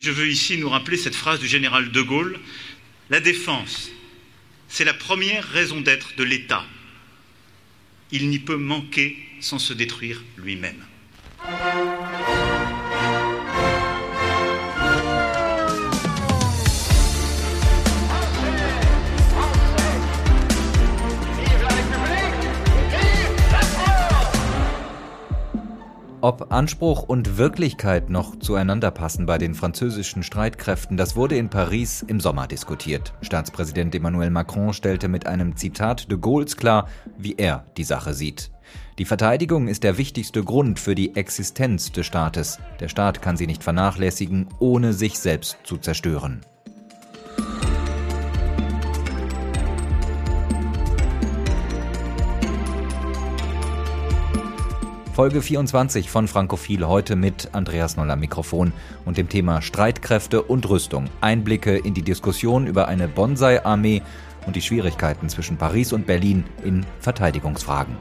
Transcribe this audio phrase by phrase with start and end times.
[0.00, 2.40] Je veux ici nous rappeler cette phrase du général de Gaulle
[3.10, 3.90] La défense,
[4.68, 6.64] c'est la première raison d'être de l'État.
[8.10, 10.82] Il n'y peut manquer sans se détruire lui-même.
[26.22, 32.04] Ob Anspruch und Wirklichkeit noch zueinander passen bei den französischen Streitkräften, das wurde in Paris
[32.06, 33.14] im Sommer diskutiert.
[33.22, 38.50] Staatspräsident Emmanuel Macron stellte mit einem Zitat de Gaulle's klar, wie er die Sache sieht.
[38.98, 42.58] Die Verteidigung ist der wichtigste Grund für die Existenz des Staates.
[42.80, 46.42] Der Staat kann sie nicht vernachlässigen, ohne sich selbst zu zerstören.
[55.20, 58.72] Folge 24 von Frankophil heute mit Andreas Noller Mikrofon
[59.04, 61.10] und dem Thema Streitkräfte und Rüstung.
[61.20, 64.00] Einblicke in die Diskussion über eine Bonsai-Armee
[64.46, 67.98] und die Schwierigkeiten zwischen Paris und Berlin in Verteidigungsfragen.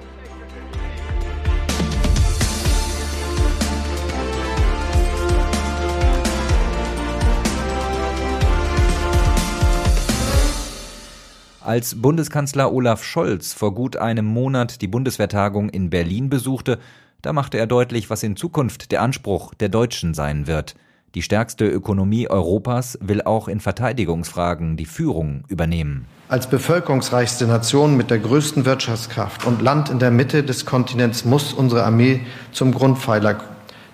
[11.59, 16.79] Als Bundeskanzler Olaf Scholz vor gut einem Monat die Bundeswehrtagung in Berlin besuchte,
[17.21, 20.75] da machte er deutlich, was in Zukunft der Anspruch der Deutschen sein wird.
[21.15, 26.05] Die stärkste Ökonomie Europas will auch in Verteidigungsfragen die Führung übernehmen.
[26.27, 31.51] Als bevölkerungsreichste Nation mit der größten Wirtschaftskraft und Land in der Mitte des Kontinents muss
[31.51, 33.39] unsere Armee zum Grundpfeiler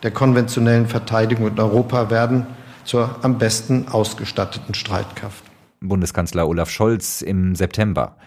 [0.03, 2.45] der konventionellen Verteidigung in Europa werden,
[2.83, 5.43] zur am besten ausgestatteten Streitkraft.
[5.79, 8.17] Bundeskanzler Olaf Scholz im September.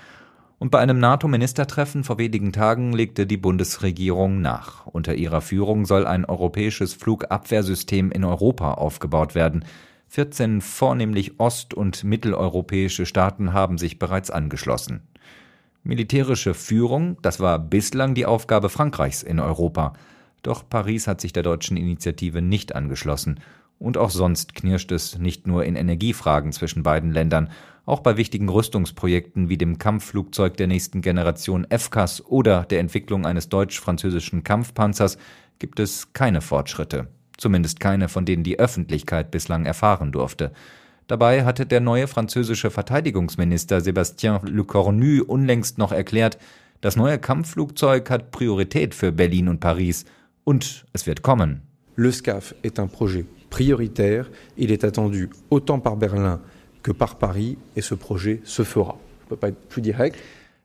[0.59, 4.87] Und bei einem NATO-Ministertreffen vor wenigen Tagen legte die Bundesregierung nach.
[4.87, 9.65] Unter ihrer Führung soll ein europäisches Flugabwehrsystem in Europa aufgebaut werden.
[10.09, 15.03] 14 vornehmlich ost- und mitteleuropäische Staaten haben sich bereits angeschlossen.
[15.85, 19.93] Militärische Führung, das war bislang die Aufgabe Frankreichs in Europa.
[20.43, 23.39] Doch Paris hat sich der deutschen Initiative nicht angeschlossen.
[23.79, 27.51] Und auch sonst knirscht es nicht nur in Energiefragen zwischen beiden Ländern.
[27.87, 33.49] Auch bei wichtigen Rüstungsprojekten wie dem Kampfflugzeug der nächsten Generation FCAS oder der Entwicklung eines
[33.49, 35.17] deutsch-französischen Kampfpanzers
[35.59, 37.09] gibt es keine Fortschritte.
[37.37, 40.53] Zumindest keine, von denen die Öffentlichkeit bislang erfahren durfte.
[41.07, 46.39] Dabei hatte der neue französische Verteidigungsminister Sébastien Lecornu unlängst noch erklärt,
[46.81, 50.05] das neue Kampfflugzeug hat Priorität für Berlin und Paris
[50.45, 51.63] und es wird kommen.
[51.97, 54.31] Le SCAF est un projet prioritaire.
[54.57, 56.41] Il est attendu autant par Berlin
[56.83, 58.99] que par Paris et ce projet se fera.
[59.21, 60.17] Je ne peux pas être plus direct.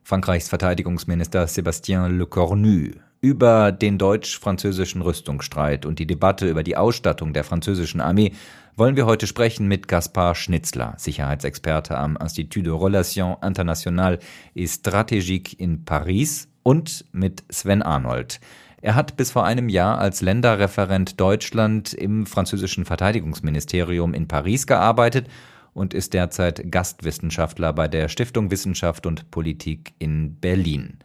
[0.04, 7.42] Frankreichs Verteidigungsminister Sébastien Lecornu über den deutsch-französischen Rüstungsstreit und die Debatte über die Ausstattung der
[7.42, 8.32] französischen Armee
[8.76, 14.18] wollen wir heute sprechen mit Gaspar Schnitzler, Sicherheitsexperte am Institut de Relations Internationales
[14.54, 18.40] et Stratégiques in Paris und mit Sven Arnold.
[18.84, 25.26] Er hat bis vor einem Jahr als Länderreferent Deutschland im französischen Verteidigungsministerium in Paris gearbeitet
[25.72, 30.98] und ist derzeit Gastwissenschaftler bei der Stiftung Wissenschaft und Politik in Berlin.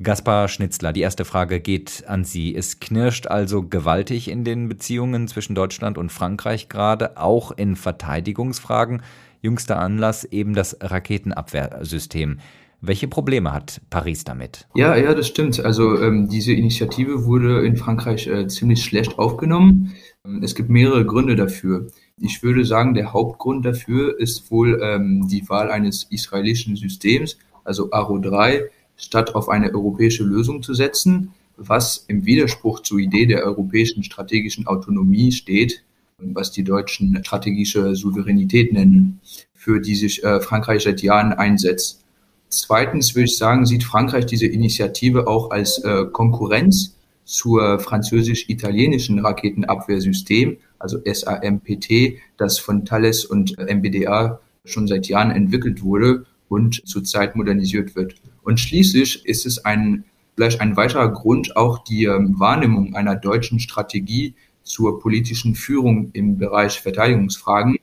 [0.00, 2.54] Gaspar Schnitzler, die erste Frage geht an Sie.
[2.54, 9.02] Es knirscht also gewaltig in den Beziehungen zwischen Deutschland und Frankreich gerade, auch in Verteidigungsfragen.
[9.42, 12.38] Jüngster Anlass eben das Raketenabwehrsystem.
[12.86, 14.66] Welche Probleme hat Paris damit?
[14.74, 15.58] Ja, ja, das stimmt.
[15.64, 19.94] Also ähm, diese Initiative wurde in Frankreich äh, ziemlich schlecht aufgenommen.
[20.26, 21.86] Ähm, es gibt mehrere Gründe dafür.
[22.20, 27.90] Ich würde sagen, der Hauptgrund dafür ist wohl ähm, die Wahl eines israelischen Systems, also
[27.90, 33.44] Aro 3, statt auf eine europäische Lösung zu setzen, was im Widerspruch zur Idee der
[33.44, 35.82] europäischen strategischen Autonomie steht,
[36.18, 39.20] was die Deutschen strategische Souveränität nennen,
[39.54, 42.03] für die sich äh, Frankreich seit Jahren einsetzt.
[42.48, 50.58] Zweitens würde ich sagen, sieht Frankreich diese Initiative auch als äh, Konkurrenz zur französisch-italienischen Raketenabwehrsystem,
[50.78, 57.96] also SAMPT, das von Thales und MBDA schon seit Jahren entwickelt wurde und zurzeit modernisiert
[57.96, 58.14] wird.
[58.42, 60.04] Und schließlich ist es ein,
[60.36, 66.38] vielleicht ein weiterer Grund, auch die ähm, Wahrnehmung einer deutschen Strategie zur politischen Führung im
[66.38, 67.76] Bereich Verteidigungsfragen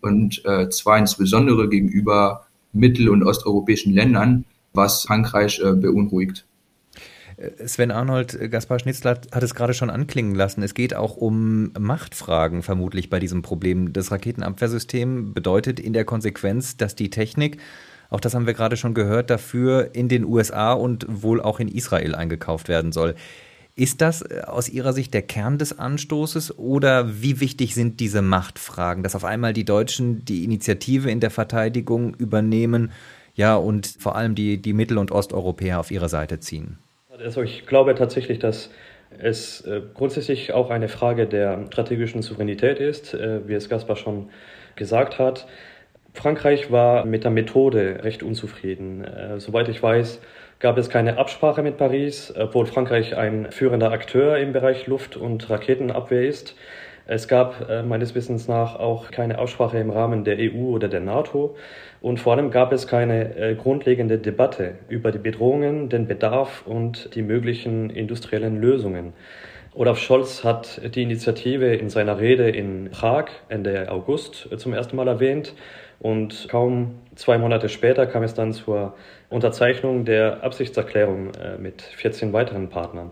[0.00, 6.44] und äh, zwar insbesondere gegenüber mittel- und osteuropäischen Ländern, was Frankreich äh, beunruhigt.
[7.64, 10.62] Sven Arnold, äh, Gaspar Schnitzler hat es gerade schon anklingen lassen.
[10.62, 13.92] Es geht auch um Machtfragen vermutlich bei diesem Problem.
[13.92, 17.58] Das Raketenabwehrsystem bedeutet in der Konsequenz, dass die Technik,
[18.10, 21.68] auch das haben wir gerade schon gehört, dafür in den USA und wohl auch in
[21.68, 23.14] Israel eingekauft werden soll.
[23.78, 28.22] Ist das äh, aus Ihrer Sicht der Kern des Anstoßes oder wie wichtig sind diese
[28.22, 32.90] Machtfragen, dass auf einmal die Deutschen die Initiative in der Verteidigung übernehmen,
[33.34, 36.78] ja, und vor allem die, die Mittel- und Osteuropäer auf ihre Seite ziehen?
[37.20, 38.70] Also ich glaube tatsächlich, dass
[39.16, 44.30] es äh, grundsätzlich auch eine Frage der strategischen Souveränität ist, äh, wie es Gaspar schon
[44.74, 45.46] gesagt hat.
[46.14, 49.06] Frankreich war mit der Methode recht unzufrieden.
[49.36, 50.20] Soweit ich weiß,
[50.60, 55.48] gab es keine Absprache mit Paris, obwohl Frankreich ein führender Akteur im Bereich Luft- und
[55.48, 56.56] Raketenabwehr ist.
[57.06, 61.00] Es gab äh, meines Wissens nach auch keine Aussprache im Rahmen der EU oder der
[61.00, 61.56] NATO.
[62.02, 67.14] Und vor allem gab es keine äh, grundlegende Debatte über die Bedrohungen, den Bedarf und
[67.14, 69.14] die möglichen industriellen Lösungen.
[69.74, 75.06] Olaf Scholz hat die Initiative in seiner Rede in Prag Ende August zum ersten Mal
[75.06, 75.54] erwähnt.
[76.00, 78.94] Und kaum zwei Monate später kam es dann zur
[79.30, 83.10] Unterzeichnung der Absichtserklärung äh, mit 14 weiteren Partnern.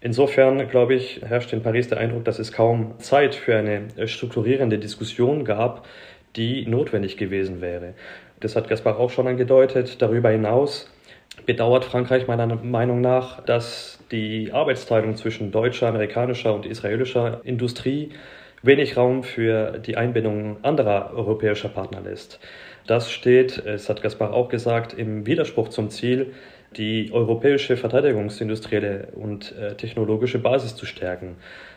[0.00, 4.06] Insofern, glaube ich, herrscht in Paris der Eindruck, dass es kaum Zeit für eine äh,
[4.06, 5.86] strukturierende Diskussion gab,
[6.36, 7.94] die notwendig gewesen wäre.
[8.40, 10.02] Das hat Gaspar auch schon angedeutet.
[10.02, 10.90] Darüber hinaus
[11.46, 18.10] bedauert Frankreich meiner Meinung nach, dass die Arbeitsteilung zwischen deutscher, amerikanischer und israelischer Industrie
[18.64, 22.40] wenig Raum für die Einbindung anderer europäischer Partner lässt.
[22.86, 26.32] Das steht, es hat Gaspar auch gesagt, im Widerspruch zum Ziel,
[26.76, 31.36] die europäische verteidigungsindustrielle und äh, technologische Basis zu stärken,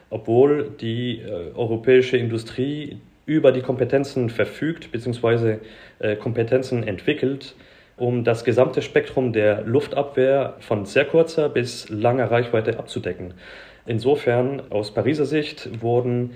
[0.09, 5.57] obwohl die äh, europäische Industrie über die Kompetenzen verfügt bzw.
[5.99, 7.55] Äh, Kompetenzen entwickelt,
[7.97, 13.33] um das gesamte Spektrum der Luftabwehr von sehr kurzer bis langer Reichweite abzudecken.
[13.85, 16.31] Insofern aus Pariser Sicht wurden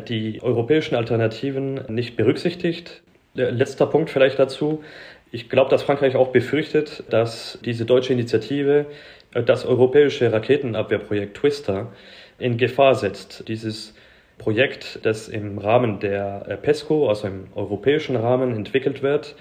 [0.00, 3.02] die europäischen Alternativen nicht berücksichtigt.
[3.36, 4.82] Äh, letzter Punkt vielleicht dazu.
[5.30, 8.86] Ich glaube, dass Frankreich auch befürchtet, dass diese deutsche Initiative
[9.34, 11.92] äh, das europäische Raketenabwehrprojekt Twister
[12.38, 13.48] in Gefahr setzt.
[13.48, 13.94] Dieses
[14.38, 19.36] Projekt, das im Rahmen der äh, PESCO, also im europäischen Rahmen, entwickelt wird,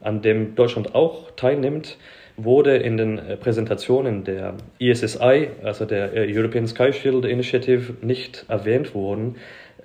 [0.00, 1.96] an dem Deutschland auch teilnimmt,
[2.36, 8.94] wurde in den äh, Präsentationen der ESSI, also der European Sky Shield Initiative, nicht erwähnt
[8.94, 9.36] worden.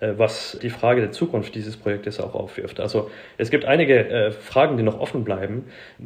[0.01, 2.79] Äh, was die Frage der Zukunft dieses Projektes auch aufwirft.
[2.79, 5.65] Also es gibt einige äh, Fragen, die noch offen bleiben.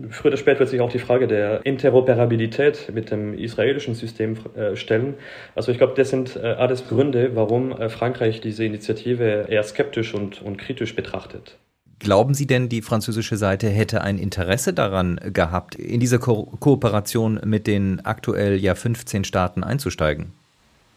[0.09, 4.75] Früher oder später wird sich auch die Frage der Interoperabilität mit dem israelischen System äh,
[4.75, 5.15] stellen.
[5.55, 10.57] Also ich glaube, das sind alles Gründe, warum Frankreich diese Initiative eher skeptisch und, und
[10.57, 11.57] kritisch betrachtet.
[11.99, 17.39] Glauben Sie denn, die französische Seite hätte ein Interesse daran gehabt, in diese Ko Kooperation
[17.45, 20.33] mit den aktuell ja 15 Staaten einzusteigen?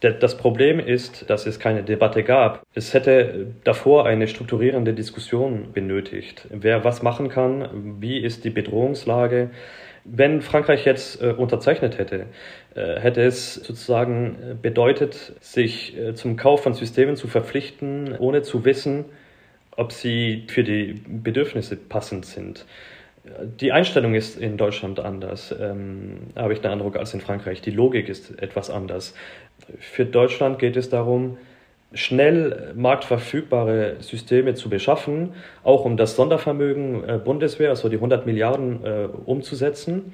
[0.01, 2.63] Das Problem ist, dass es keine Debatte gab.
[2.73, 6.47] Es hätte davor eine strukturierende Diskussion benötigt.
[6.51, 9.51] Wer was machen kann, wie ist die Bedrohungslage.
[10.05, 12.27] Wenn Frankreich jetzt äh, unterzeichnet hätte,
[12.77, 18.65] äh, hätte es sozusagen bedeutet, sich äh, zum Kauf von Systemen zu verpflichten, ohne zu
[18.65, 19.07] wissen,
[19.73, 22.67] ob sie für die Bedürfnisse passend sind.
[23.61, 27.61] Die Einstellung ist in Deutschland anders, ähm, habe ich den Eindruck, als in Frankreich.
[27.61, 29.15] Die Logik ist etwas anders.
[29.79, 31.37] Für Deutschland geht es darum,
[31.93, 38.85] schnell marktverfügbare Systeme zu beschaffen, auch um das Sondervermögen äh, Bundeswehr, also die 100 Milliarden,
[38.85, 40.13] äh, umzusetzen.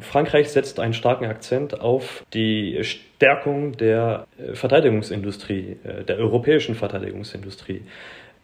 [0.00, 5.76] Frankreich setzt einen starken Akzent auf die Stärkung der äh, Verteidigungsindustrie,
[6.06, 7.82] der europäischen Verteidigungsindustrie.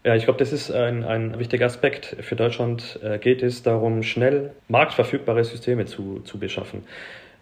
[0.04, 2.16] Ja, ich glaube, das ist ein, ein wichtiger Aspekt.
[2.20, 6.84] Für Deutschland geht es darum, schnell marktverfügbare Systeme zu, zu beschaffen.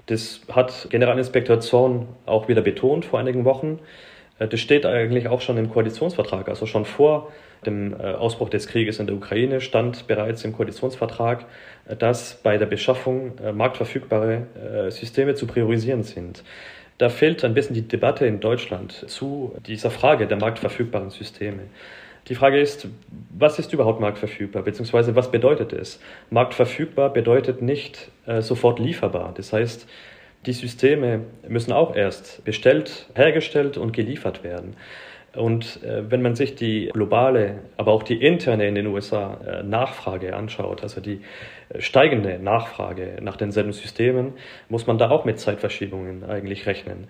[0.06, 3.80] Das hat Generalinspektor Zorn auch wieder betont vor einigen Wochen.
[4.38, 6.48] Äh, das steht eigentlich auch schon im Koalitionsvertrag.
[6.48, 7.32] Also schon vor
[7.64, 11.46] dem äh, Ausbruch des Krieges in der Ukraine stand bereits im Koalitionsvertrag,
[11.88, 16.44] äh, dass bei der Beschaffung marktverfügbare Systeme zu priorisieren sind.
[16.98, 21.62] Da fehlt ein bisschen die Debatte in Deutschland zu dieser Frage der marktverfügbaren Systeme.
[22.28, 22.88] Die Frage ist,
[23.30, 26.00] was ist überhaupt marktverfügbar, beziehungsweise was bedeutet es?
[26.30, 29.33] Marktverfügbar bedeutet nicht äh, sofort lieferbar.
[29.37, 29.88] Das heißt,
[30.45, 34.76] die Systeme müssen auch erst bestellt, hergestellt und geliefert werden.
[35.37, 39.62] Und äh, wenn man sich die globale, aber auch die interne in den USA äh,
[39.62, 41.21] Nachfrage anschaut, also die
[41.68, 44.33] äh, steigende Nachfrage nach denselben Systemen,
[44.68, 47.06] muss man da auch mit Zeitverschiebungen eigentlich rechnen.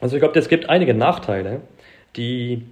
[0.00, 1.60] Also ich glaube, es gibt einige Nachteile,
[2.16, 2.66] die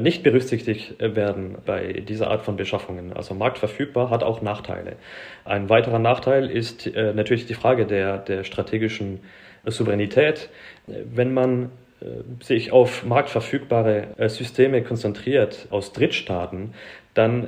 [0.00, 3.12] nicht berücksichtigt äh, werden bei dieser Art von Beschaffungen.
[3.12, 4.96] Also marktverfügbar hat auch Nachteile.
[5.44, 9.20] Ein weiterer Nachteil ist äh, natürlich die Frage der, der strategischen
[9.64, 10.48] Souveränität.
[10.86, 11.70] Wenn man
[12.40, 16.72] sich auf marktverfügbare Systeme konzentriert aus Drittstaaten,
[17.12, 17.46] dann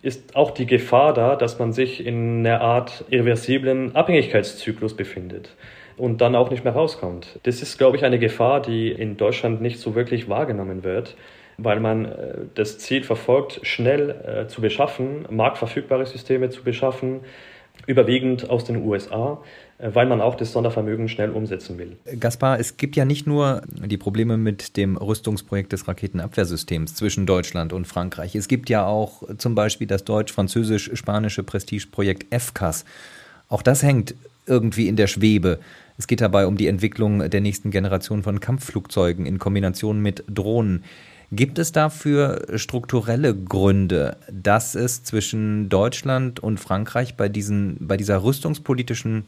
[0.00, 5.56] ist auch die Gefahr da, dass man sich in einer Art irreversiblen Abhängigkeitszyklus befindet.
[5.98, 7.38] Und dann auch nicht mehr rauskommt.
[7.42, 11.16] Das ist, glaube ich, eine Gefahr, die in Deutschland nicht so wirklich wahrgenommen wird,
[11.58, 17.20] weil man äh, das Ziel verfolgt, schnell äh, zu beschaffen, marktverfügbare Systeme zu beschaffen,
[17.86, 19.42] überwiegend aus den USA,
[19.78, 21.96] äh, weil man auch das Sondervermögen schnell umsetzen will.
[22.18, 27.72] Gaspar, es gibt ja nicht nur die Probleme mit dem Rüstungsprojekt des Raketenabwehrsystems zwischen Deutschland
[27.72, 28.34] und Frankreich.
[28.34, 32.84] Es gibt ja auch zum Beispiel das deutsch-französisch-spanische Prestigeprojekt FCAS.
[33.48, 34.14] Auch das hängt
[34.46, 35.58] irgendwie in der Schwebe.
[35.98, 40.84] Es geht dabei um die Entwicklung der nächsten Generation von Kampfflugzeugen in Kombination mit Drohnen.
[41.32, 48.22] Gibt es dafür strukturelle Gründe, dass es zwischen Deutschland und Frankreich bei, diesen, bei dieser
[48.22, 49.24] rüstungspolitischen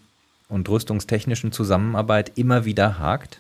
[0.49, 3.39] und rüstungstechnischen Zusammenarbeit immer wieder hakt?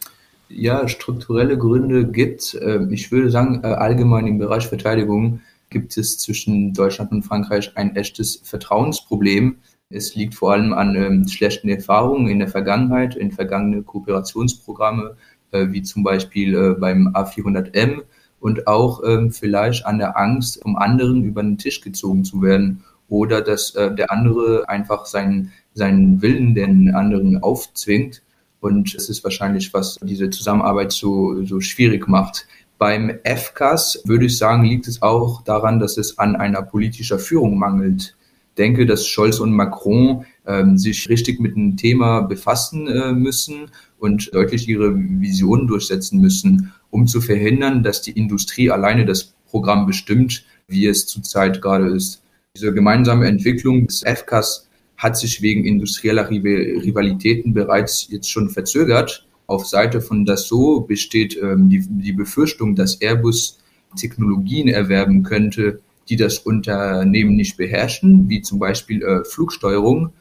[0.49, 2.58] Ja, strukturelle Gründe gibt.
[2.60, 7.76] Ähm, ich würde sagen, äh, allgemein im Bereich Verteidigung gibt es zwischen Deutschland und Frankreich
[7.76, 9.56] ein echtes Vertrauensproblem.
[9.92, 15.16] Es liegt vor allem an ähm, schlechten Erfahrungen in der Vergangenheit, in vergangene Kooperationsprogramme,
[15.50, 18.02] äh, wie zum Beispiel äh, beim A400M
[18.38, 22.85] und auch ähm, vielleicht an der Angst, um anderen über den Tisch gezogen zu werden
[23.09, 28.23] oder dass äh, der andere einfach seinen, seinen Willen den anderen aufzwingt.
[28.61, 32.47] Und es ist wahrscheinlich, was diese Zusammenarbeit so, so schwierig macht.
[32.78, 37.59] Beim FCAS würde ich sagen, liegt es auch daran, dass es an einer politischer Führung
[37.59, 38.14] mangelt.
[38.61, 43.71] Ich denke, dass Scholz und Macron ähm, sich richtig mit dem Thema befassen äh, müssen
[43.99, 49.87] und deutlich ihre Vision durchsetzen müssen um zu verhindern, dass die Industrie alleine das Programm
[49.87, 52.23] bestimmt, wie es zurzeit gerade ist.
[52.55, 59.26] Diese gemeinsame Entwicklung des FCAS hat sich wegen industrieller Rivalitäten bereits jetzt schon verzögert.
[59.47, 63.59] Auf Seite von Dassault besteht ähm, die, die Befürchtung, dass Airbus
[63.97, 70.12] Technologien erwerben könnte, die das Unternehmen nicht beherrschen, wie zum Beispiel äh, Flugsteuerung.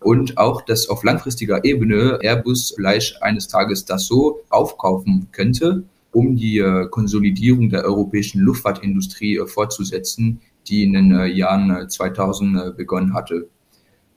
[0.00, 6.58] Und auch, dass auf langfristiger Ebene Airbus vielleicht eines Tages Dassault aufkaufen könnte um die
[6.58, 13.48] äh, Konsolidierung der europäischen Luftfahrtindustrie äh, fortzusetzen, die in den äh, Jahren 2000 begonnen hatte.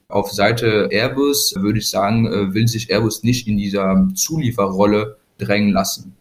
[0.07, 6.13] Auf Seite Airbus würde ich sagen, will sich Airbus nicht in dieser Zulieferrolle drängen lassen.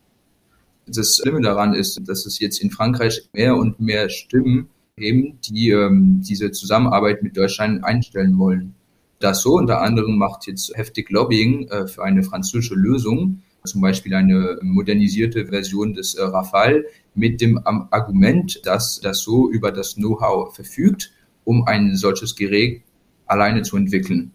[0.87, 4.69] Das Schlimme daran ist, dass es jetzt in Frankreich mehr und mehr Stimmen
[5.01, 8.75] geben, die ähm, diese Zusammenarbeit mit Deutschland einstellen wollen.
[9.19, 14.15] Das so unter anderem macht jetzt heftig Lobbying äh, für eine französische Lösung, zum Beispiel
[14.15, 20.55] eine modernisierte Version des äh, Rafale mit dem Argument, dass das so über das Know-how
[20.55, 21.13] verfügt,
[21.45, 22.83] um ein solches Gerät
[23.27, 24.33] alleine zu entwickeln.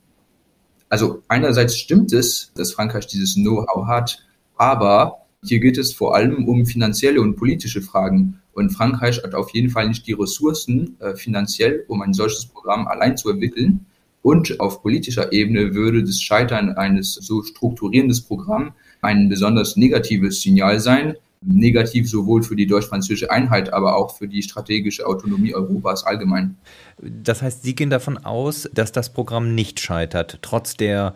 [0.90, 6.48] Also einerseits stimmt es, dass Frankreich dieses Know-how hat, aber hier geht es vor allem
[6.48, 8.40] um finanzielle und politische Fragen.
[8.54, 12.88] Und Frankreich hat auf jeden Fall nicht die Ressourcen äh, finanziell, um ein solches Programm
[12.88, 13.86] allein zu entwickeln.
[14.22, 18.72] Und auf politischer Ebene würde das Scheitern eines so strukturierendes Programms
[19.02, 21.16] ein besonders negatives Signal sein.
[21.42, 26.58] Negativ sowohl für die deutsch-französische Einheit, aber auch für die strategische Autonomie Europas allgemein.
[27.00, 31.14] Das heißt, Sie gehen davon aus, dass das Programm nicht scheitert, trotz der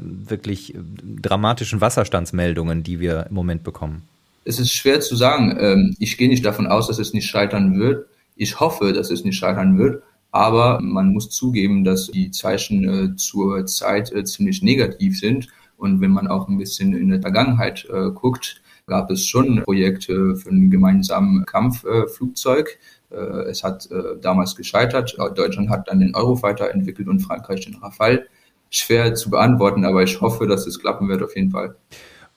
[0.00, 0.74] wirklich
[1.22, 4.02] dramatischen Wasserstandsmeldungen, die wir im Moment bekommen?
[4.44, 5.56] Es ist schwer zu sagen.
[5.60, 8.06] Ähm, ich gehe nicht davon aus, dass es nicht scheitern wird.
[8.34, 10.02] Ich hoffe, dass es nicht scheitern wird.
[10.30, 15.48] Aber man muss zugeben, dass die Zeichen äh, zur Zeit äh, ziemlich negativ sind.
[15.76, 20.36] Und wenn man auch ein bisschen in der Vergangenheit äh, guckt, gab es schon Projekte
[20.36, 22.78] für einen gemeinsamen Kampfflugzeug.
[23.10, 23.86] Es hat
[24.22, 25.14] damals gescheitert.
[25.34, 28.26] Deutschland hat dann den Eurofighter entwickelt und Frankreich den Rafale.
[28.70, 31.76] Schwer zu beantworten, aber ich hoffe, dass es klappen wird auf jeden Fall.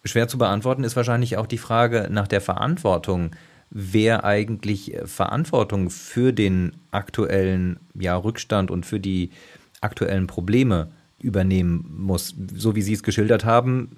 [0.03, 3.31] Schwer zu beantworten ist wahrscheinlich auch die Frage nach der Verantwortung
[3.71, 9.31] wer eigentlich Verantwortung für den aktuellen ja, Rückstand und für die
[9.79, 12.35] aktuellen Probleme übernehmen muss.
[12.53, 13.97] So wie Sie es geschildert haben,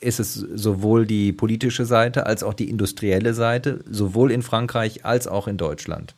[0.00, 5.26] ist es sowohl die politische Seite als auch die industrielle Seite, sowohl in Frankreich als
[5.26, 6.14] auch in Deutschland.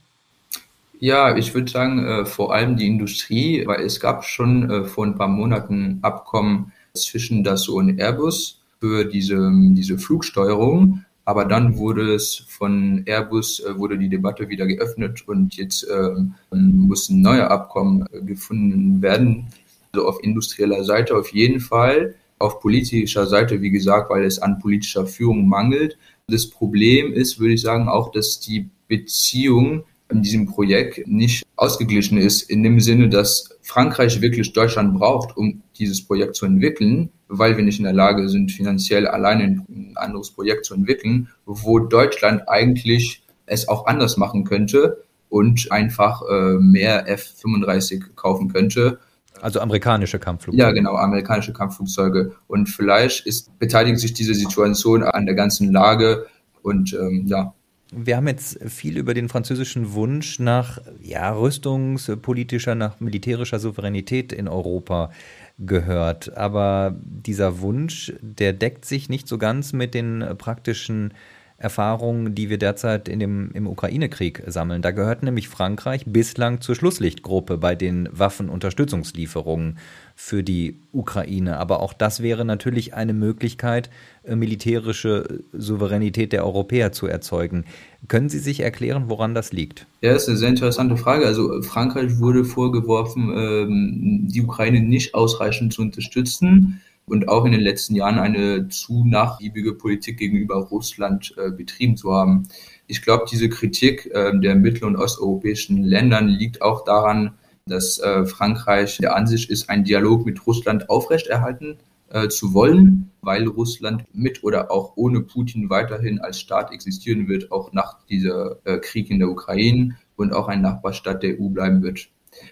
[1.04, 5.04] Ja, ich würde sagen, äh, vor allem die Industrie, weil es gab schon äh, vor
[5.04, 11.04] ein paar Monaten Abkommen zwischen Dassault und Airbus für diese, diese Flugsteuerung.
[11.24, 16.10] Aber dann wurde es von Airbus, äh, wurde die Debatte wieder geöffnet und jetzt äh,
[16.52, 19.48] mussten neue Abkommen äh, gefunden werden.
[19.92, 24.60] Also auf industrieller Seite auf jeden Fall, auf politischer Seite, wie gesagt, weil es an
[24.60, 25.98] politischer Führung mangelt.
[26.28, 29.82] Das Problem ist, würde ich sagen, auch, dass die Beziehung
[30.12, 35.62] in diesem Projekt nicht ausgeglichen ist, in dem Sinne, dass Frankreich wirklich Deutschland braucht, um
[35.78, 40.30] dieses Projekt zu entwickeln, weil wir nicht in der Lage sind, finanziell alleine ein anderes
[40.30, 47.08] Projekt zu entwickeln, wo Deutschland eigentlich es auch anders machen könnte und einfach äh, mehr
[47.08, 48.98] F-35 kaufen könnte.
[49.40, 50.62] Also amerikanische Kampfflugzeuge.
[50.62, 52.36] Ja, genau, amerikanische Kampfflugzeuge.
[52.46, 56.26] Und vielleicht ist, beteiligt sich diese Situation an der ganzen Lage
[56.62, 57.54] und ähm, ja.
[57.94, 64.48] Wir haben jetzt viel über den französischen Wunsch nach ja, rüstungspolitischer, nach militärischer Souveränität in
[64.48, 65.10] Europa
[65.58, 66.34] gehört.
[66.34, 71.12] Aber dieser Wunsch, der deckt sich nicht so ganz mit den praktischen
[71.58, 74.82] Erfahrungen, die wir derzeit in dem, im Ukraine-Krieg sammeln.
[74.82, 79.78] Da gehört nämlich Frankreich bislang zur Schlusslichtgruppe bei den Waffenunterstützungslieferungen
[80.24, 81.56] für die Ukraine.
[81.58, 83.90] Aber auch das wäre natürlich eine Möglichkeit,
[84.22, 87.64] äh, militärische Souveränität der Europäer zu erzeugen.
[88.06, 89.84] Können Sie sich erklären, woran das liegt?
[90.00, 91.26] Ja, das ist eine sehr interessante Frage.
[91.26, 97.60] Also Frankreich wurde vorgeworfen, ähm, die Ukraine nicht ausreichend zu unterstützen und auch in den
[97.60, 102.46] letzten Jahren eine zu nachgiebige Politik gegenüber Russland äh, betrieben zu haben.
[102.86, 107.32] Ich glaube, diese Kritik äh, der mittel- und osteuropäischen Ländern liegt auch daran,
[107.66, 111.78] dass äh, Frankreich der Ansicht ist, einen Dialog mit Russland aufrechterhalten
[112.10, 117.52] äh, zu wollen, weil Russland mit oder auch ohne Putin weiterhin als Staat existieren wird,
[117.52, 121.82] auch nach dieser äh, Krieg in der Ukraine und auch ein Nachbarstaat der EU bleiben
[121.82, 122.08] wird.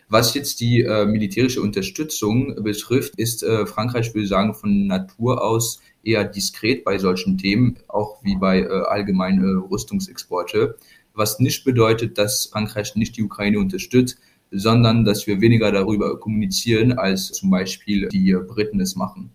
[0.09, 5.43] Was jetzt die äh, militärische Unterstützung betrifft, ist äh, Frankreich, würde ich sagen, von Natur
[5.43, 10.77] aus eher diskret bei solchen Themen, auch wie bei äh, allgemeinen äh, Rüstungsexporte.
[11.15, 14.19] Was nicht bedeutet, dass Frankreich nicht die Ukraine unterstützt,
[14.51, 19.31] sondern dass wir weniger darüber kommunizieren, als zum Beispiel die Briten es machen.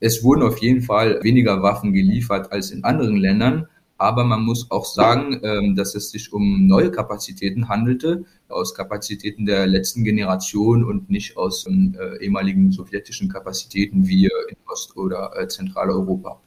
[0.00, 3.66] Es wurden auf jeden Fall weniger Waffen geliefert als in anderen Ländern,
[4.02, 9.46] aber man muss auch sagen, ähm, dass es sich um neue Kapazitäten handelte, aus Kapazitäten
[9.46, 15.30] der letzten Generation und nicht aus ähm, äh, ehemaligen sowjetischen Kapazitäten wie in Ost- oder
[15.38, 16.40] äh, Zentraleuropa.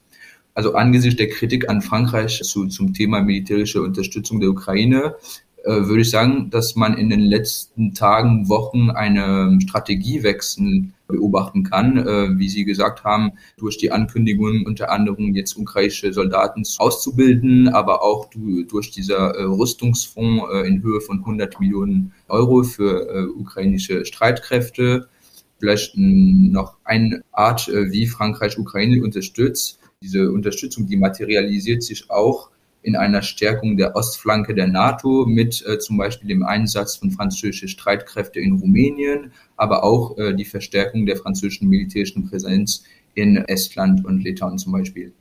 [0.54, 6.02] Also angesichts der Kritik an Frankreich zu, zum Thema militärische Unterstützung der Ukraine äh, würde
[6.02, 12.50] ich sagen, dass man in den letzten Tagen, Wochen eine Strategiewechsel beobachten kann, äh, wie
[12.50, 18.30] Sie gesagt haben, durch die Ankündigung unter anderem jetzt ukrainische Soldaten auszubilden, aber auch
[18.68, 25.08] durch dieser äh, Rüstungsfonds in Höhe von 100 Millionen Euro für ukrainische Streitkräfte.
[25.60, 29.80] Vielleicht noch eine Art, wie Frankreich Ukraine unterstützt.
[30.02, 32.50] Diese Unterstützung, die materialisiert sich auch
[32.86, 37.68] in einer Stärkung der Ostflanke der NATO mit äh, zum Beispiel dem Einsatz von französischen
[37.68, 42.84] Streitkräften in Rumänien, aber auch äh, die Verstärkung der französischen militärischen Präsenz
[43.16, 45.14] in Estland und Litauen zum Beispiel.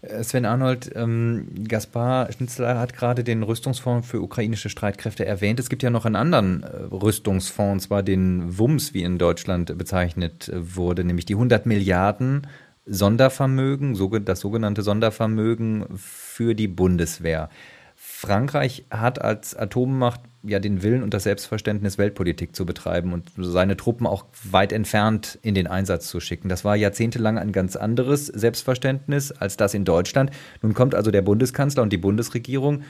[0.00, 5.60] Äh, Sven Arnold, ähm, Gaspar Schnitzler hat gerade den Rüstungsfonds für ukrainische Streitkräfte erwähnt.
[5.60, 9.76] Es gibt ja noch einen anderen äh, Rüstungsfonds, und zwar den WUMS, wie in Deutschland
[9.76, 12.46] bezeichnet äh, wurde, nämlich die 100 Milliarden
[12.86, 17.48] Sondervermögen, das sogenannte Sondervermögen für die Bundeswehr.
[17.94, 23.76] Frankreich hat als Atommacht ja den Willen und das Selbstverständnis, Weltpolitik zu betreiben und seine
[23.76, 26.48] Truppen auch weit entfernt in den Einsatz zu schicken.
[26.48, 30.30] Das war jahrzehntelang ein ganz anderes Selbstverständnis als das in Deutschland.
[30.62, 32.82] Nun kommt also der Bundeskanzler und die Bundesregierung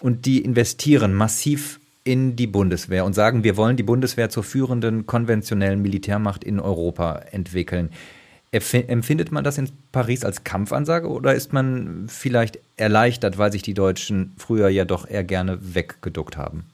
[0.00, 5.06] und die investieren massiv in die Bundeswehr und sagen, wir wollen die Bundeswehr zur führenden
[5.06, 7.90] konventionellen Militärmacht in Europa entwickeln.
[8.52, 13.74] Empfindet man das in Paris als Kampfansage oder ist man vielleicht erleichtert, weil sich die
[13.74, 16.64] Deutschen früher ja doch eher gerne weggeduckt haben?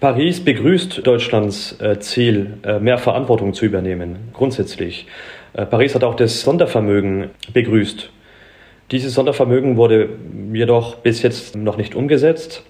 [0.00, 5.06] Paris begrüßt Deutschlands äh, Ziel, äh, mehr Verantwortung zu übernehmen, grundsätzlich.
[5.54, 8.10] Äh, Paris hat auch das Sondervermögen begrüßt.
[8.90, 10.10] Dieses Sondervermögen wurde
[10.52, 12.64] jedoch bis jetzt noch nicht umgesetzt.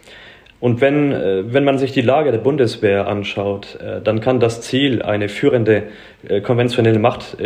[0.60, 4.60] Und wenn, äh, wenn man sich die Lage der Bundeswehr anschaut, äh, dann kann das
[4.60, 5.84] Ziel, eine führende
[6.28, 7.36] äh, konventionelle Macht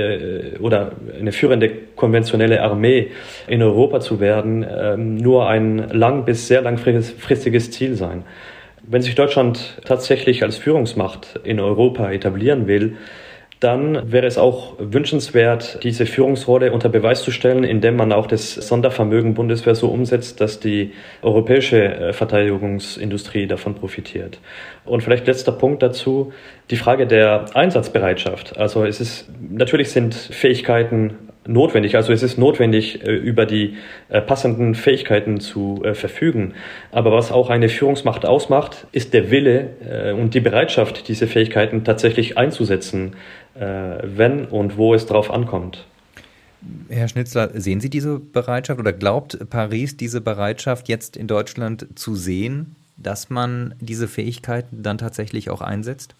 [0.61, 3.09] oder eine führende konventionelle Armee
[3.47, 8.25] in Europa zu werden, ähm, nur ein lang bis sehr langfristiges Ziel sein.
[8.83, 12.97] Wenn sich Deutschland tatsächlich als Führungsmacht in Europa etablieren will,
[13.63, 18.55] dann wäre es auch wünschenswert, diese Führungsrolle unter Beweis zu stellen, indem man auch das
[18.55, 24.41] Sondervermögen Bundeswehr so umsetzt, dass die europäische äh, Verteidigungsindustrie davon profitiert.
[24.85, 26.33] Und vielleicht letzter Punkt dazu,
[26.71, 28.59] die Frage der Einsatzbereitschaft.
[28.59, 31.97] Also es ist, natürlich sind Fähigkeiten notwendig.
[31.97, 33.77] Also es ist notwendig, äh, über die
[34.09, 36.55] äh, passenden Fähigkeiten zu verfügen.
[36.91, 42.39] Aber was auch eine Führungsmacht ausmacht, ist der Wille und die Bereitschaft, diese Fähigkeiten tatsächlich
[42.39, 43.15] einzusetzen.
[43.55, 45.85] Äh, wenn und wo es drauf ankommt.
[46.89, 52.15] Herr Schnitzler, sehen Sie diese Bereitschaft oder glaubt Paris diese Bereitschaft jetzt in Deutschland zu
[52.15, 56.15] sehen, dass man diese Fähigkeiten dann tatsächlich auch einsetzt?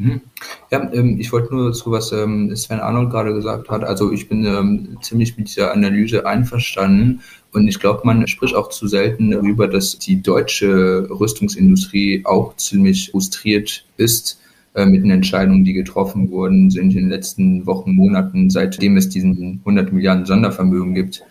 [0.00, 0.22] Mhm.
[0.70, 3.84] Ja, ähm, ich wollte nur zu was ähm, Sven Arnold gerade gesagt hat.
[3.84, 7.20] Also ich bin ähm, ziemlich mit dieser Analyse einverstanden
[7.52, 13.10] und ich glaube, man spricht auch zu selten darüber, dass die deutsche Rüstungsindustrie auch ziemlich
[13.10, 14.40] frustriert ist
[14.74, 19.10] äh, mit den Entscheidungen, die getroffen wurden, sind in den letzten Wochen, Monaten, seitdem es
[19.10, 21.22] diesen 100 Milliarden Sondervermögen gibt,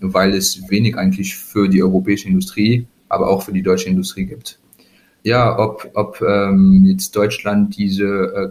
[0.00, 4.58] weil es wenig eigentlich für die europäische Industrie, aber auch für die deutsche Industrie gibt.
[5.22, 8.48] Ja, ob, ob ähm, jetzt Deutschland diese äh,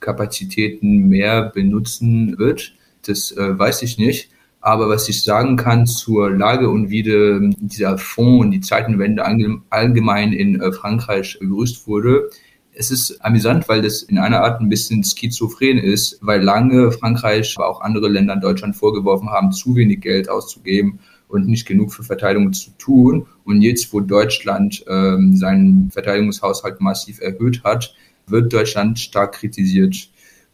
[0.00, 2.74] Kapazitäten mehr benutzen wird,
[3.06, 4.30] das äh, weiß ich nicht.
[4.60, 9.24] Aber was ich sagen kann zur Lage und wie de, dieser Fonds und die Zeitenwende
[9.70, 12.30] allgemein in äh, Frankreich begrüßt wurde,
[12.78, 17.54] es ist amüsant, weil das in einer Art ein bisschen schizophren ist, weil lange Frankreich,
[17.56, 21.92] aber auch andere Länder in Deutschland vorgeworfen haben, zu wenig Geld auszugeben und nicht genug
[21.92, 23.26] für Verteidigung zu tun.
[23.44, 27.94] Und jetzt, wo Deutschland ähm, seinen Verteidigungshaushalt massiv erhöht hat,
[28.26, 30.10] wird Deutschland stark kritisiert.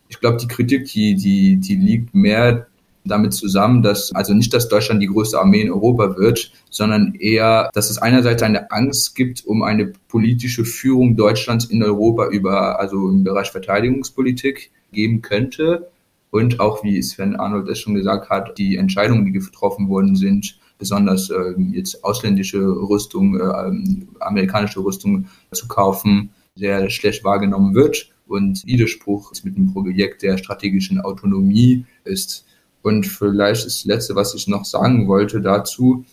[0.09, 2.67] Ich glaube, die Kritik, die, die, die liegt mehr
[3.05, 7.71] damit zusammen, dass also nicht, dass Deutschland die größte Armee in Europa wird, sondern eher,
[7.73, 13.09] dass es einerseits eine Angst gibt um eine politische Führung Deutschlands in Europa über, also
[13.09, 15.91] im Bereich Verteidigungspolitik geben könnte.
[16.31, 20.59] Und auch, wie Sven Arnold es schon gesagt hat, die Entscheidungen, die getroffen worden sind,
[20.83, 28.11] besonders äh, jetzt ausländische Rüstung, äh, amerikanische Rüstung zu kaufen, sehr schlecht wahrgenommen wird.
[28.27, 32.47] Und Widerspruch mit dem Projekt der strategischen Autonomie ist.
[32.83, 36.05] Und vielleicht das Letzte, was ich noch sagen wollte dazu,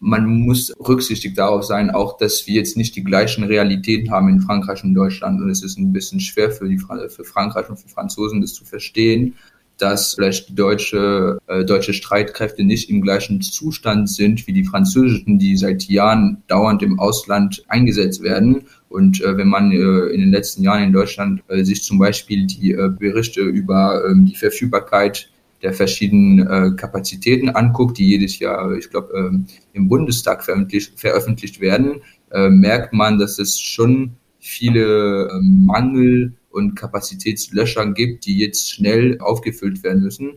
[0.00, 4.40] man muss rücksichtig darauf sein, auch dass wir jetzt nicht die gleichen Realitäten haben in
[4.40, 5.40] Frankreich und Deutschland.
[5.40, 8.64] Und es ist ein bisschen schwer für, die, für Frankreich und für Franzosen, das zu
[8.64, 9.36] verstehen,
[9.80, 15.56] dass vielleicht deutsche, äh, deutsche Streitkräfte nicht im gleichen Zustand sind wie die französischen, die
[15.56, 18.64] seit Jahren dauernd im Ausland eingesetzt werden.
[18.88, 22.46] Und äh, wenn man äh, in den letzten Jahren in Deutschland äh, sich zum Beispiel
[22.46, 25.30] die äh, Berichte über ähm, die Verfügbarkeit
[25.62, 31.60] der verschiedenen äh, Kapazitäten anguckt, die jedes Jahr, ich glaube, ähm, im Bundestag veröffentlicht, veröffentlicht
[31.60, 38.70] werden, äh, merkt man, dass es schon viele äh, Mangel und Kapazitätslöcher gibt, die jetzt
[38.70, 40.32] schnell aufgefüllt werden müssen.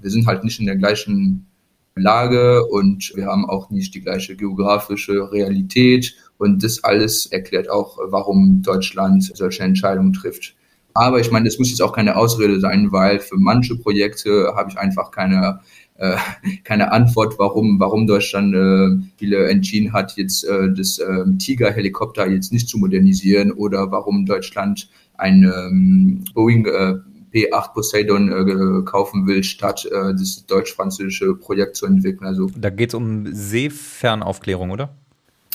[0.00, 1.46] Wir sind halt nicht in der gleichen
[1.94, 7.98] Lage und wir haben auch nicht die gleiche geografische Realität und das alles erklärt auch,
[8.10, 10.54] warum Deutschland solche Entscheidungen trifft.
[10.94, 14.70] Aber ich meine, das muss jetzt auch keine Ausrede sein, weil für manche Projekte habe
[14.70, 15.60] ich einfach keine,
[15.96, 16.16] äh,
[16.64, 22.52] keine Antwort, warum, warum Deutschland äh, viele entschieden hat, jetzt äh, das äh, Tiger-Helikopter jetzt
[22.52, 26.94] nicht zu modernisieren oder warum Deutschland ein ähm, Boeing äh,
[27.32, 32.26] P8 Poseidon äh, kaufen will, statt äh, das deutsch-französische Projekt zu entwickeln.
[32.26, 34.94] Also, da geht es um Seefernaufklärung, oder?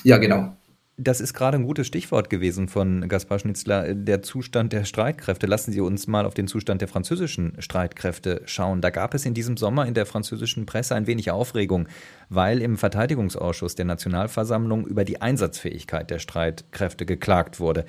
[0.04, 0.56] Ja, genau.
[0.97, 5.47] Das ist gerade ein gutes Stichwort gewesen von Gaspar Schnitzler, der Zustand der Streitkräfte.
[5.47, 8.80] Lassen Sie uns mal auf den Zustand der französischen Streitkräfte schauen.
[8.80, 11.88] Da gab es in diesem Sommer in der französischen Presse ein wenig Aufregung,
[12.30, 17.86] weil im Verteidigungsausschuss der Nationalversammlung über die Einsatzfähigkeit der Streitkräfte geklagt wurde.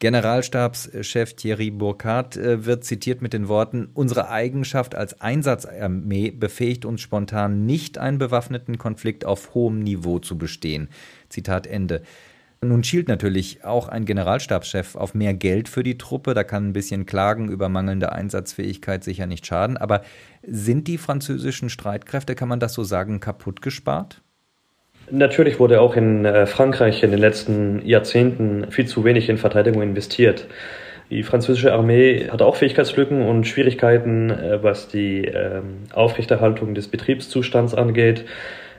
[0.00, 7.02] Generalstabschef Thierry Burkhardt äh, wird zitiert mit den Worten, unsere Eigenschaft als Einsatzarmee befähigt uns
[7.02, 10.88] spontan nicht, einen bewaffneten Konflikt auf hohem Niveau zu bestehen.
[11.28, 12.02] Zitat Ende.
[12.62, 16.32] Nun schielt natürlich auch ein Generalstabschef auf mehr Geld für die Truppe.
[16.32, 19.76] Da kann ein bisschen Klagen über mangelnde Einsatzfähigkeit sicher nicht schaden.
[19.76, 20.02] Aber
[20.42, 24.22] sind die französischen Streitkräfte, kann man das so sagen, kaputt gespart?
[25.10, 29.82] Natürlich wurde auch in äh, Frankreich in den letzten Jahrzehnten viel zu wenig in Verteidigung
[29.82, 30.46] investiert.
[31.10, 37.74] Die französische Armee hat auch Fähigkeitslücken und Schwierigkeiten, äh, was die ähm, Aufrechterhaltung des Betriebszustands
[37.74, 38.24] angeht.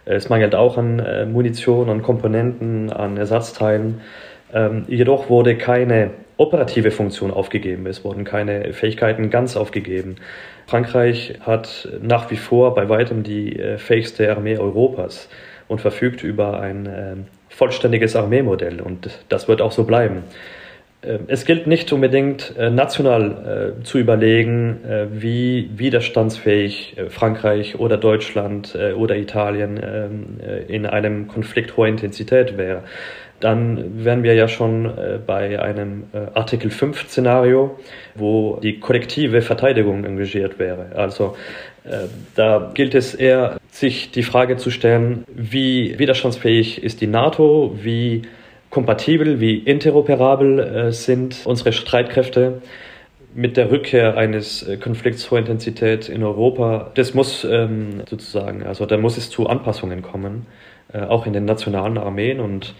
[0.06, 4.00] Es mangelt auch an äh, Munition, an Komponenten, an Ersatzteilen.
[4.54, 7.86] Ähm, jedoch wurde keine operative Funktion aufgegeben.
[7.86, 10.16] Es wurden keine Fähigkeiten ganz aufgegeben.
[10.66, 15.28] Frankreich hat nach wie vor bei weitem die äh, fähigste Armee Europas
[15.72, 17.16] und verfügt über ein äh,
[17.48, 20.24] vollständiges Armeemodell und das wird auch so bleiben.
[21.02, 27.96] Ähm, es gilt nicht unbedingt äh, national äh, zu überlegen, äh, wie widerstandsfähig Frankreich oder
[27.96, 32.84] Deutschland oder Italien ähm, in einem Konflikt hoher Intensität wäre.
[33.40, 34.92] Dann wären wir ja schon
[35.26, 36.04] bei einem
[36.36, 37.80] Artikel 5 Szenario,
[38.14, 40.92] wo die kollektive Verteidigung engagiert wäre.
[40.94, 41.36] Also
[42.36, 48.22] da gilt es eher, sich die Frage zu stellen, wie widerstandsfähig ist die NATO, wie
[48.72, 52.62] kompatibel, wie interoperabel äh, sind unsere Streitkräfte
[53.36, 56.92] mit der Rückkehr eines äh, Konflikts hoher Intensität in Europa.
[56.96, 60.46] Das muss ähm, sozusagen, also da muss es zu Anpassungen kommen,
[60.94, 62.74] äh, auch in den nationalen Armeen und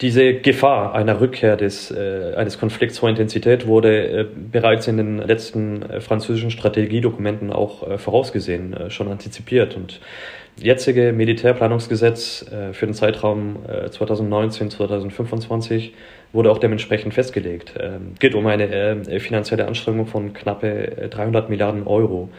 [0.00, 6.50] Diese Gefahr einer Rückkehr des, eines Konflikts hoher Intensität wurde bereits in den letzten französischen
[6.50, 9.76] Strategiedokumenten auch vorausgesehen, schon antizipiert.
[9.76, 10.00] Und
[10.60, 15.90] jetzige Militärplanungsgesetz äh, für den Zeitraum 2019-2025
[16.32, 17.74] wurde auch dementsprechend festgelegt.
[17.76, 22.30] Es ähm, geht um eine finanzielle Anstrengung von knappe 300 Milliarden Euro.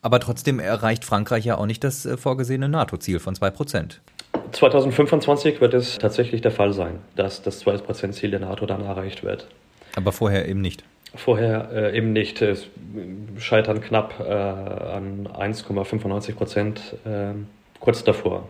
[0.00, 4.00] Aber trotzdem erreicht Frankreich ja auch nicht das vorgesehene NATO-Ziel von 2 Prozent.
[4.52, 9.48] 2025 wird es tatsächlich der Fall sein, dass das 2%-Ziel der NATO dann erreicht wird.
[9.96, 10.84] Aber vorher eben nicht.
[11.14, 12.42] Vorher äh, eben nicht.
[12.42, 12.66] Es
[13.38, 17.34] scheitern knapp äh, an 1,95 Prozent äh,
[17.80, 18.48] kurz davor.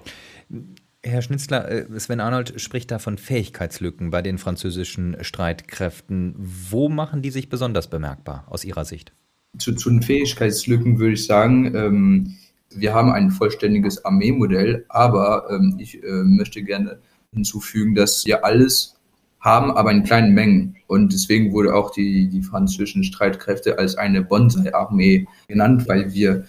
[1.03, 6.35] Herr Schnitzler, äh, Sven Arnold spricht da von Fähigkeitslücken bei den französischen Streitkräften.
[6.39, 9.13] Wo machen die sich besonders bemerkbar aus Ihrer Sicht?
[9.59, 12.37] Zu, zu den Fähigkeitslücken würde ich sagen, ähm,
[12.71, 16.99] wir haben ein vollständiges Armeemodell, aber ähm, ich äh, möchte gerne
[17.33, 18.97] hinzufügen, dass wir alles
[19.45, 20.77] haben, aber in kleinen Mengen.
[20.87, 26.45] Und deswegen wurde auch die, die französischen Streitkräfte als eine Bonsai-Armee genannt, weil wir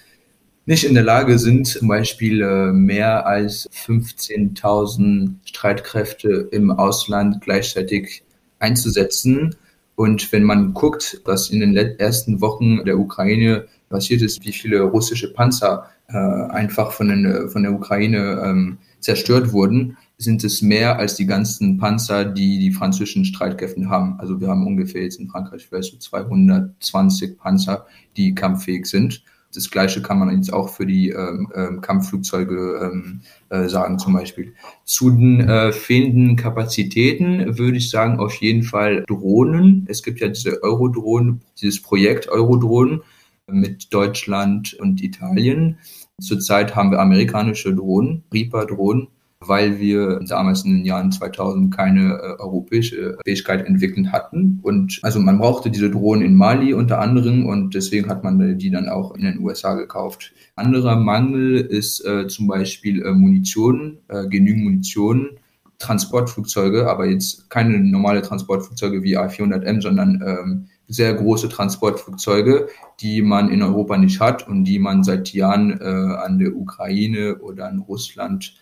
[0.65, 8.23] nicht in der Lage sind, zum Beispiel äh, mehr als 15.000 Streitkräfte im Ausland gleichzeitig
[8.59, 9.55] einzusetzen.
[9.95, 14.81] Und wenn man guckt, was in den ersten Wochen der Ukraine passiert ist, wie viele
[14.81, 20.99] russische Panzer äh, einfach von, den, von der Ukraine ähm, zerstört wurden, sind es mehr
[20.99, 24.19] als die ganzen Panzer, die die französischen Streitkräfte haben.
[24.19, 27.85] Also wir haben ungefähr jetzt in Frankreich vielleicht so 220 Panzer,
[28.17, 29.23] die kampffähig sind.
[29.53, 34.11] Das Gleiche kann man jetzt auch für die ähm, ähm, Kampfflugzeuge ähm, äh, sagen zum
[34.11, 34.53] Beispiel.
[34.83, 39.85] Zu den äh, fehlenden Kapazitäten würde ich sagen auf jeden Fall Drohnen.
[39.87, 43.01] Es gibt ja diese Eurodrohnen, dieses Projekt Eurodrohnen
[43.47, 45.77] mit Deutschland und Italien.
[46.19, 49.07] Zurzeit haben wir amerikanische Drohnen, Reaper-Drohnen,
[49.47, 54.59] weil wir damals in den Jahren 2000 keine äh, europäische Fähigkeit entwickelt hatten.
[54.61, 58.71] Und also man brauchte diese Drohnen in Mali unter anderem und deswegen hat man die
[58.71, 60.33] dann auch in den USA gekauft.
[60.55, 65.29] Anderer Mangel ist äh, zum Beispiel äh, Munition, äh, genügend Munition.
[65.77, 72.67] Transportflugzeuge, aber jetzt keine normale Transportflugzeuge wie A400M, sondern ähm, sehr große Transportflugzeuge,
[73.01, 77.37] die man in Europa nicht hat und die man seit Jahren äh, an der Ukraine
[77.39, 78.55] oder an Russland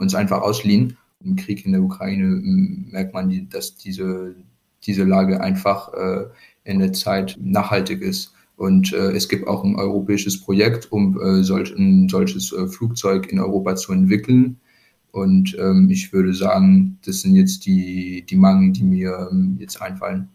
[0.00, 0.96] uns einfach ausliehen.
[1.22, 4.34] Im Krieg in der Ukraine merkt man, dass diese,
[4.84, 6.24] diese Lage einfach äh,
[6.64, 8.32] in der Zeit nachhaltig ist.
[8.56, 13.30] Und äh, es gibt auch ein europäisches Projekt, um äh, solch, ein solches äh, Flugzeug
[13.32, 14.58] in Europa zu entwickeln.
[15.12, 19.80] Und ähm, ich würde sagen, das sind jetzt die, die Mangel, die mir ähm, jetzt
[19.80, 20.28] einfallen.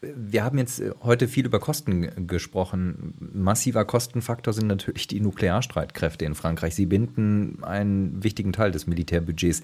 [0.00, 3.14] Wir haben jetzt äh, heute viel über Kosten gesprochen.
[3.32, 6.74] Massiver Kostenfaktor sind natürlich die Nuklearstreitkräfte in Frankreich.
[6.74, 9.62] Sie binden einen wichtigen Teil des Militärbudgets.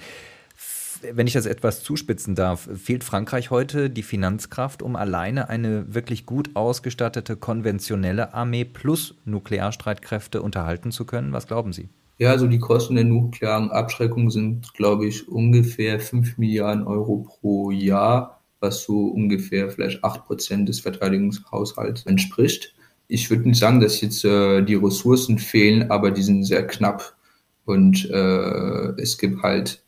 [1.13, 6.27] Wenn ich das etwas zuspitzen darf, fehlt Frankreich heute die Finanzkraft, um alleine eine wirklich
[6.27, 11.33] gut ausgestattete konventionelle Armee plus Nuklearstreitkräfte unterhalten zu können?
[11.33, 11.89] Was glauben Sie?
[12.19, 17.71] Ja, also die Kosten der nuklearen Abschreckung sind, glaube ich, ungefähr 5 Milliarden Euro pro
[17.71, 22.75] Jahr was so ungefähr vielleicht acht Prozent des Verteidigungshaushalts entspricht.
[23.09, 27.17] Ich würde nicht sagen, dass jetzt äh, die Ressourcen fehlen, aber die sind sehr knapp
[27.65, 29.83] und äh, es gibt halt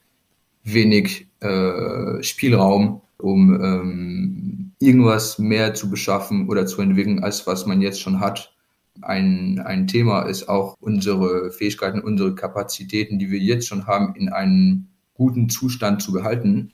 [0.65, 7.81] wenig äh, Spielraum, um ähm, irgendwas mehr zu beschaffen oder zu entwickeln, als was man
[7.81, 8.55] jetzt schon hat.
[9.01, 14.29] Ein, ein Thema ist auch unsere Fähigkeiten, unsere Kapazitäten, die wir jetzt schon haben, in
[14.29, 16.73] einem guten Zustand zu behalten.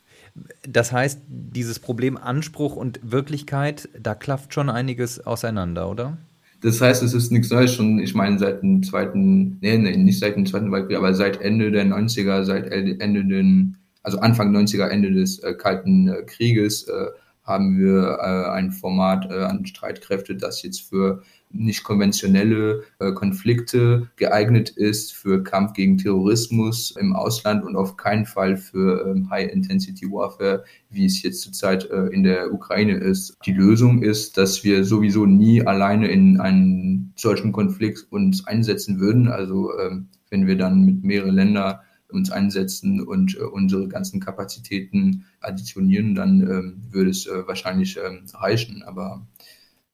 [0.67, 6.19] Das heißt, dieses Problem Anspruch und Wirklichkeit, da klafft schon einiges auseinander, oder?
[6.61, 10.19] Das heißt, es ist nichts Neues schon, ich meine, seit dem zweiten, nee, nee, nicht
[10.19, 14.89] seit dem zweiten Weltkrieg, aber seit Ende der 90er, seit Ende den, also Anfang 90er,
[14.89, 17.07] Ende des äh, Kalten äh, Krieges, äh,
[17.45, 24.09] haben wir äh, ein Format äh, an Streitkräfte, das jetzt für nicht konventionelle äh, Konflikte
[24.17, 30.11] geeignet ist für Kampf gegen Terrorismus im Ausland und auf keinen Fall für ähm, High-Intensity
[30.11, 33.37] Warfare, wie es jetzt zurzeit äh, in der Ukraine ist.
[33.47, 39.29] Die Lösung ist, dass wir sowieso nie alleine in einen solchen Konflikt uns einsetzen würden.
[39.29, 41.79] Also ähm, wenn wir dann mit mehreren Ländern
[42.11, 48.25] uns einsetzen und äh, unsere ganzen Kapazitäten additionieren, dann ähm, würde es äh, wahrscheinlich ähm,
[48.33, 48.83] reichen.
[48.83, 49.27] Aber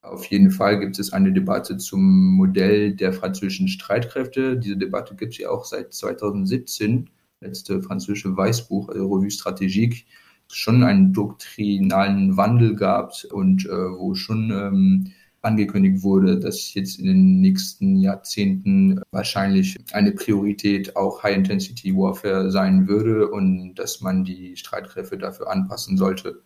[0.05, 4.57] auf jeden Fall gibt es eine Debatte zum Modell der französischen Streitkräfte.
[4.59, 10.05] Diese Debatte gibt es ja auch seit 2017, letzte französische Weißbuch, also Revue Stratégique,
[10.53, 17.07] schon einen doktrinalen Wandel gab und äh, wo schon ähm, angekündigt wurde, dass jetzt in
[17.07, 24.57] den nächsten Jahrzehnten wahrscheinlich eine Priorität auch High-Intensity Warfare sein würde und dass man die
[24.57, 26.43] Streitkräfte dafür anpassen sollte.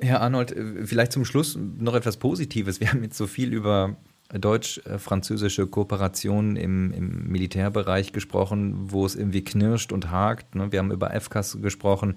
[0.00, 2.80] Herr Arnold, vielleicht zum Schluss noch etwas Positives.
[2.80, 3.96] Wir haben jetzt so viel über
[4.32, 10.54] deutsch-französische Kooperation im, im, Militärbereich gesprochen, wo es irgendwie knirscht und hakt.
[10.54, 10.70] Ne?
[10.70, 12.16] Wir haben über FCAS gesprochen.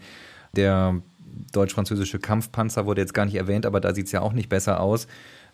[0.55, 1.01] Der
[1.53, 4.81] deutsch-französische Kampfpanzer wurde jetzt gar nicht erwähnt, aber da sieht es ja auch nicht besser
[4.81, 5.07] aus.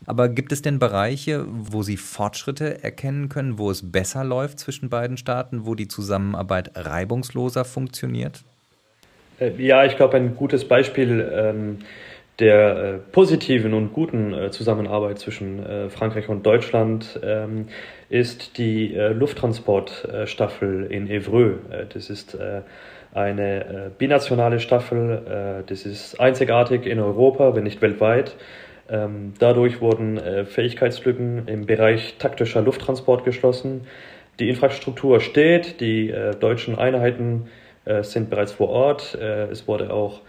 [0.06, 4.90] Aber gibt es denn Bereiche, wo Sie Fortschritte erkennen können, wo es besser läuft zwischen
[4.90, 8.44] beiden Staaten, wo die Zusammenarbeit reibungsloser funktioniert?
[9.40, 11.80] Äh, ja, ich glaube, ein gutes Beispiel ähm,
[12.39, 17.67] der äh, positiven und guten äh, Zusammenarbeit zwischen äh, Frankreich und Deutschland ähm,
[18.10, 21.60] ist die Lufttransportstaffel in Evreux.
[21.93, 22.38] das ist
[23.13, 25.65] eine binationale Staffel.
[25.67, 28.38] Das ist einzigartig in Europa, wenn nicht weltweit.
[28.89, 33.82] Ähm, dadurch wurden äh, Fähigkeitslücken im Bereich taktischer Lufttransport geschlossen.
[34.39, 37.47] Die Infrastruktur steht, die deutschen Einheiten
[38.04, 39.15] sind bereits vor Ort.
[39.15, 40.21] Es wurde auch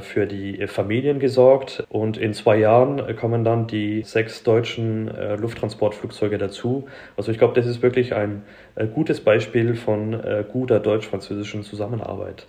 [0.00, 1.84] für die Familien gesorgt.
[1.90, 6.86] Und in zwei Jahren kommen dann die sechs deutschen äh, Lufttransportflugzeuge dazu.
[7.18, 8.44] Also ich glaube, das ist wirklich ein
[8.76, 10.18] äh, gutes Beispiel von
[10.50, 12.46] guter deutsch-französischen Zusammenarbeit.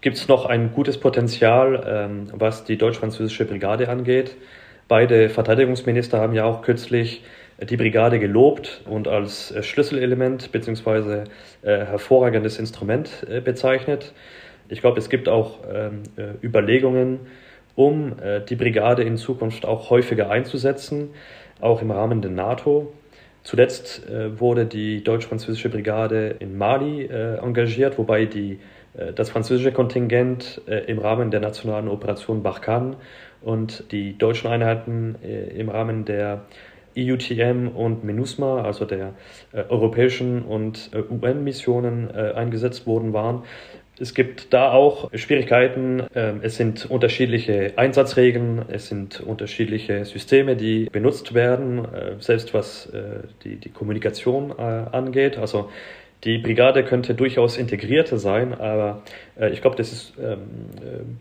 [0.00, 4.36] Gibt es noch ein gutes Potenzial, ähm, was die deutsch-französische Brigade angeht?
[4.88, 7.22] Beide Verteidigungsminister haben ja auch kürzlich
[7.62, 11.24] die Brigade gelobt und als Schlüsselelement bzw.
[11.62, 14.14] hervorragendes Instrument bezeichnet.
[14.70, 17.20] Ich glaube, es gibt auch ähm, äh, Überlegungen,
[17.74, 21.10] um äh, die Brigade in Zukunft auch häufiger einzusetzen,
[21.60, 22.92] auch im Rahmen der NATO.
[23.42, 28.60] Zuletzt äh, wurde die deutsch-französische Brigade in Mali äh, engagiert, wobei die,
[28.94, 32.96] äh, das französische Kontingent äh, im Rahmen der nationalen Operation Barkhane
[33.42, 36.44] und die deutschen Einheiten im Rahmen der
[36.94, 39.14] EUTM und MINUSMA, also der
[39.70, 43.44] europäischen und UN-Missionen eingesetzt worden waren.
[44.00, 46.04] Es gibt da auch Schwierigkeiten.
[46.14, 52.86] Ähm, es sind unterschiedliche Einsatzregeln, es sind unterschiedliche Systeme, die benutzt werden, äh, selbst was
[52.86, 55.36] äh, die, die Kommunikation äh, angeht.
[55.36, 55.70] Also
[56.24, 59.02] die Brigade könnte durchaus integrierter sein, aber
[59.52, 60.38] ich glaube, das ist ähm,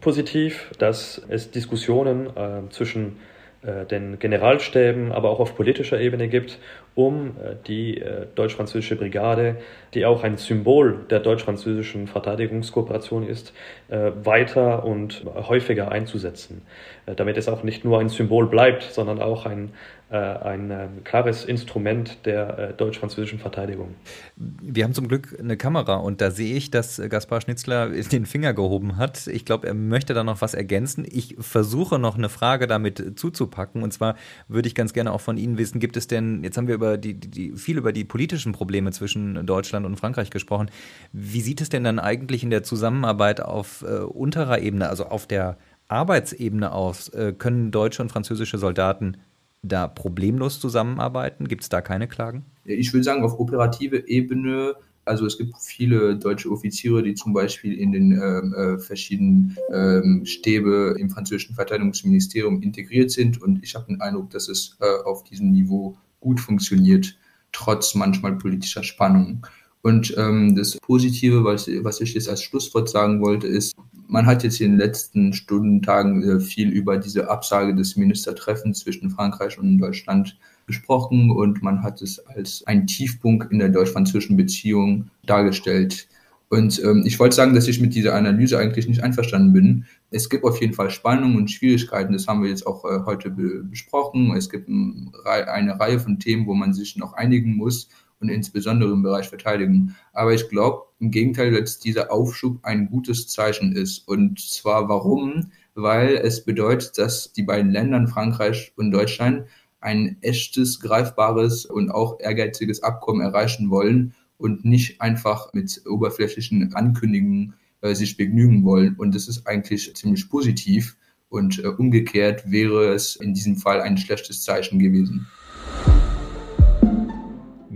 [0.02, 2.28] positiv, dass es Diskussionen
[2.70, 3.15] zwischen
[3.62, 6.60] den Generalstäben, aber auch auf politischer Ebene gibt
[7.00, 9.56] um äh, die äh, deutsch-französische Brigade,
[9.93, 13.54] die auch ein Symbol der deutsch-französischen Verteidigungskooperation ist,
[13.88, 16.62] äh, weiter und häufiger einzusetzen,
[17.06, 19.72] damit es auch nicht nur ein Symbol bleibt, sondern auch ein,
[20.12, 23.95] ein klares Instrument der deutsch-französischen Verteidigung.
[24.36, 28.54] Wir haben zum Glück eine Kamera und da sehe ich, dass Gaspar Schnitzler den Finger
[28.54, 29.28] gehoben hat.
[29.28, 31.06] Ich glaube, er möchte da noch was ergänzen.
[31.10, 34.15] Ich versuche noch eine Frage damit zuzupacken und zwar
[34.48, 36.98] würde ich ganz gerne auch von Ihnen wissen, gibt es denn, jetzt haben wir über
[36.98, 40.72] die, die, viel über die politischen Probleme zwischen Deutschland und Frankreich gesprochen.
[41.12, 45.28] Wie sieht es denn dann eigentlich in der Zusammenarbeit auf äh, unterer Ebene, also auf
[45.28, 47.10] der Arbeitsebene aus?
[47.10, 49.17] Äh, können deutsche und französische Soldaten
[49.62, 51.48] da problemlos zusammenarbeiten?
[51.48, 52.45] Gibt es da keine Klagen?
[52.65, 54.76] Ich würde sagen, auf operative Ebene
[55.10, 60.22] also es gibt viele deutsche Offiziere, die zum Beispiel in den ähm, äh, verschiedenen ähm,
[60.24, 65.24] Stäbe im französischen Verteidigungsministerium integriert sind und ich habe den Eindruck, dass es äh, auf
[65.24, 67.17] diesem Niveau gut funktioniert,
[67.52, 69.48] trotz manchmal politischer Spannung.
[69.82, 73.76] Und ähm, das Positive, was, was ich jetzt als Schlusswort sagen wollte, ist,
[74.10, 78.80] man hat jetzt in den letzten Stunden, Tagen äh, viel über diese Absage des Ministertreffens
[78.80, 84.36] zwischen Frankreich und Deutschland gesprochen und man hat es als einen Tiefpunkt in der deutsch-französischen
[84.36, 86.08] Beziehung dargestellt.
[86.50, 89.86] Und ähm, ich wollte sagen, dass ich mit dieser Analyse eigentlich nicht einverstanden bin.
[90.10, 93.30] Es gibt auf jeden Fall Spannungen und Schwierigkeiten, das haben wir jetzt auch äh, heute
[93.30, 94.36] be besprochen.
[94.36, 98.91] Es gibt ein, eine Reihe von Themen, wo man sich noch einigen muss und insbesondere
[98.91, 99.95] im Bereich Verteidigung.
[100.13, 104.08] Aber ich glaube im Gegenteil, dass dieser Aufschub ein gutes Zeichen ist.
[104.08, 105.51] Und zwar warum?
[105.75, 109.45] Weil es bedeutet, dass die beiden Länder, Frankreich und Deutschland,
[109.82, 117.53] ein echtes, greifbares und auch ehrgeiziges Abkommen erreichen wollen und nicht einfach mit oberflächlichen Ankündigungen
[117.82, 118.95] äh, sich begnügen wollen.
[118.95, 120.97] Und das ist eigentlich ziemlich positiv.
[121.29, 125.27] Und äh, umgekehrt wäre es in diesem Fall ein schlechtes Zeichen gewesen.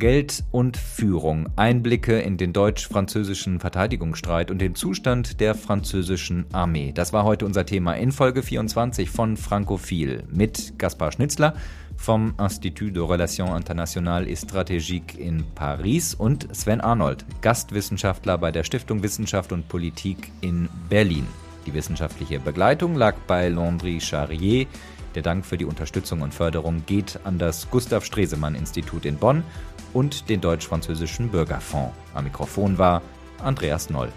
[0.04, 1.48] Geld und Führung.
[1.56, 6.92] Einblicke in den deutsch-französischen Verteidigungsstreit und den Zustand der französischen Armee.
[6.92, 11.54] Das war heute unser Thema in Folge 24 von Frankophil mit Gaspar Schnitzler
[11.96, 18.66] vom Institut de Relations Internationales et Stratégiques in Paris und Sven Arnold, Gastwissenschaftler bei der
[18.66, 21.26] Stiftung Wissenschaft und Politik in Berlin.
[21.66, 24.66] Die wissenschaftliche Begleitung lag bei Landry Charrier.
[25.16, 29.44] Der Dank für die Unterstützung und Förderung geht an das Gustav Stresemann Institut in Bonn
[29.94, 31.96] und den Deutsch-Französischen Bürgerfonds.
[32.14, 33.02] Am Mikrofon war
[33.40, 34.12] Andreas Noll.